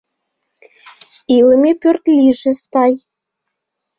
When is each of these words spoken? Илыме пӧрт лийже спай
Илыме 1.35 1.71
пӧрт 1.81 2.03
лийже 2.17 2.51
спай 2.59 2.93